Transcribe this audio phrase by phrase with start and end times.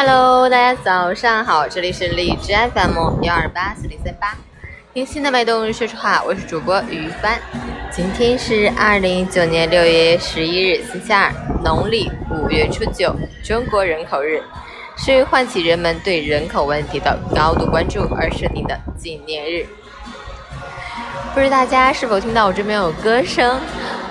[0.00, 4.36] Hello，大家早上好，这里是荔枝 FM 幺二八四零三八，
[4.94, 7.36] 听心的脉动说说话，我是主播于帆。
[7.90, 11.32] 今天是二零一九年六月十一日，星期二，
[11.64, 14.40] 农历五月初九，中国人口日，
[14.96, 19.66] 是唤起人们对人口问题的高度关注而设定的纪念日。
[21.34, 23.58] 不知大家是否听到我这边有歌声？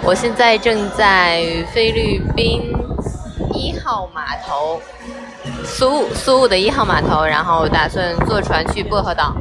[0.04, 2.73] 我现在正在菲律宾
[3.54, 4.81] 一号码头，
[5.63, 9.35] 苏苏武的一号码头，然后打算坐船去薄荷岛。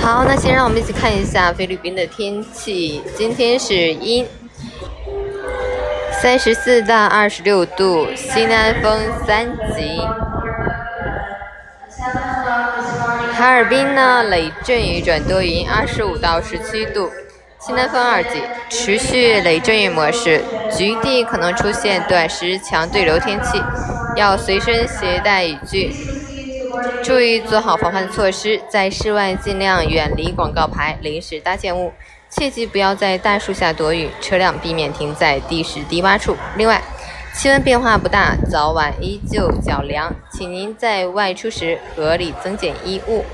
[0.00, 3.02] 好，那先让我们一起看一下菲律宾的天气。
[3.16, 4.26] 今天是阴，
[6.20, 10.00] 三十四到二十六度，西南风三级。
[13.32, 17.10] 哈尔滨呢，雷阵雨转多云，二十五到十七度，
[17.66, 23.58] 西南风二级，持续雷阵雨模式，局地可能出现短时强对流天气，
[24.16, 25.90] 要随身携带雨具，
[27.02, 31.90] 注意做好防范措施，在室外尽量远离广告牌、临时搭建物，
[32.28, 36.36] 切记不要在大树下躲雨，车辆避免停在地势低洼处。
[36.58, 36.82] 另外，
[37.32, 43.24] 气温变化不大，早晚依旧较凉，请您在外出时合理增减衣物，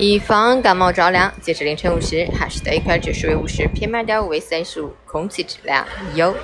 [0.00, 1.30] 以防感冒着凉。
[1.42, 6.34] 截至凌晨五时，哈市的 AQI 指数为五十，PM 二点五为三十五，空气质量优。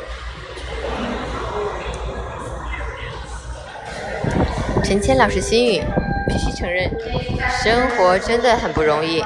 [4.85, 5.83] 陈谦老师心语：
[6.29, 6.91] 必须承认，
[7.65, 9.25] 生活真的很不容易。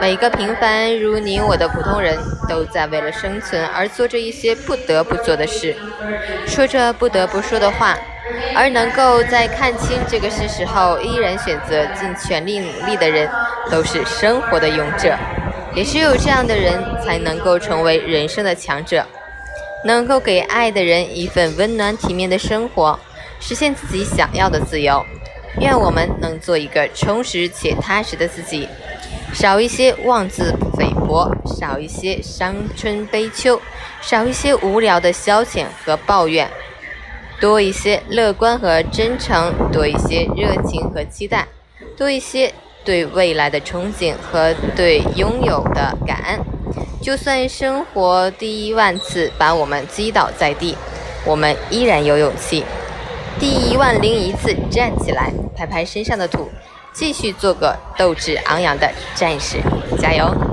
[0.00, 2.18] 每个平凡如你我的普通人
[2.48, 5.76] 都在为了生存而做着一些不得不做的事，
[6.48, 7.96] 说着不得不说的话，
[8.54, 13.28] 而能够在看清这个事实后依然选择尽全力努力的人，
[13.70, 15.16] 都是生活的勇者。
[15.74, 19.06] 也只有这样的人，才能够成为人生的强者，
[19.84, 22.98] 能够给爱的人一份温暖体面的生活，
[23.40, 25.04] 实现自己想要的自由。
[25.60, 28.68] 愿我们能做一个充实且踏实的自己。
[29.32, 33.60] 少一些妄自菲薄，少一些伤春悲秋，
[34.02, 36.50] 少一些无聊的消遣和抱怨，
[37.42, 41.48] 多一些乐观和真诚，多一些热情和期待，
[41.96, 42.54] 多一些
[42.84, 46.40] 对未来的憧憬和对拥有的感恩。
[47.02, 50.76] 就算生活第一万次把我们击倒在地，
[51.26, 52.64] 我们依然有勇气。
[53.40, 56.48] 第一万零一次站起来，拍拍身上的土。
[56.92, 59.56] 继续做个斗志昂扬的战士，
[59.98, 60.51] 加油！